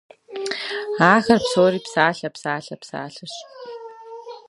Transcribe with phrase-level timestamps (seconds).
[1.09, 3.25] Это всё фразы, фразы и фразы!